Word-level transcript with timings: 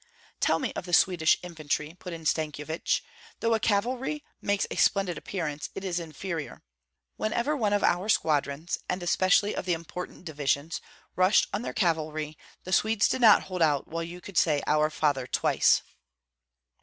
"Tell 0.39 0.57
me 0.57 0.73
of 0.73 0.85
the 0.87 0.93
Swedish 0.93 1.37
infantry!" 1.43 1.93
put 1.99 2.11
in 2.11 2.25
Stankyevich. 2.25 3.03
"Though 3.39 3.51
the 3.53 3.59
cavalry 3.59 4.23
makes 4.41 4.65
a 4.71 4.75
splendid 4.75 5.15
appearance, 5.15 5.69
it 5.75 5.83
is 5.83 5.99
inferior. 5.99 6.63
Whenever 7.17 7.55
one 7.55 7.71
of 7.71 7.83
our 7.83 8.09
squadrons, 8.09 8.79
and 8.89 9.03
especially 9.03 9.55
of 9.55 9.65
the 9.65 9.73
important 9.73 10.25
divisions, 10.25 10.81
rushed 11.15 11.45
on 11.53 11.61
their 11.61 11.71
cavalry, 11.73 12.35
the 12.63 12.73
Swedes 12.73 13.07
did 13.07 13.21
not 13.21 13.43
hold 13.43 13.61
out 13.61 13.87
while 13.87 14.01
you 14.01 14.21
could 14.21 14.39
say 14.39 14.63
'Our 14.65 14.89
Father' 14.89 15.27
twice." 15.27 15.83